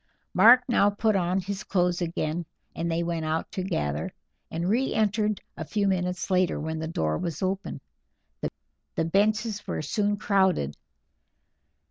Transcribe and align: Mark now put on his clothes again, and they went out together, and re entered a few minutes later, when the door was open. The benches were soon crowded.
Mark 0.33 0.63
now 0.67 0.89
put 0.89 1.15
on 1.15 1.39
his 1.39 1.63
clothes 1.63 2.01
again, 2.01 2.43
and 2.75 2.91
they 2.91 3.03
went 3.03 3.23
out 3.23 3.51
together, 3.51 4.11
and 4.49 4.67
re 4.67 4.95
entered 4.95 5.39
a 5.55 5.63
few 5.63 5.87
minutes 5.87 6.31
later, 6.31 6.59
when 6.59 6.79
the 6.79 6.87
door 6.87 7.19
was 7.19 7.43
open. 7.43 7.79
The 8.95 9.05
benches 9.05 9.67
were 9.67 9.83
soon 9.83 10.17
crowded. 10.17 10.75